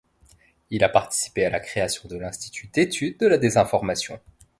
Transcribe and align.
Il 0.71 0.83
a 0.83 0.89
participé 0.89 1.45
à 1.45 1.51
la 1.51 1.59
création 1.59 2.09
de 2.09 2.17
l'Institut 2.17 2.67
d'études 2.73 3.19
de 3.19 3.27
la 3.27 3.37
désinformation. 3.37 4.19